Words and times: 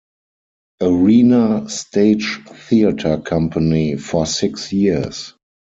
Arena 0.81 1.69
Stage 1.69 2.41
theatre 2.47 3.19
company 3.19 3.97
for 3.97 4.25
six 4.25 4.73
years. 4.73 5.35